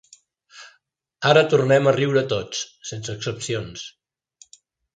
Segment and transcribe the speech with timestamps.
[1.31, 2.63] Ara tornem a riure tots,
[2.93, 3.87] sense excepcions.